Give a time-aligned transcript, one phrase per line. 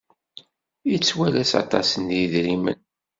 [0.89, 2.79] Yettwalas aṭas n yidrimen.